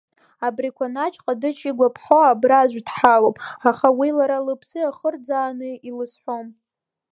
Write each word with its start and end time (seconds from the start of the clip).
Абри 0.47 0.69
Кәанач 0.77 1.15
ҟадыџь 1.23 1.61
игәаԥхо 1.69 2.19
абра 2.31 2.57
аӡә 2.61 2.79
дҳалоуп, 2.87 3.37
аха 3.69 3.87
уи 3.97 4.09
лара 4.17 4.45
лыԥсы 4.45 4.77
иахырӡааны 4.81 5.69
илызҳәом! 5.89 6.47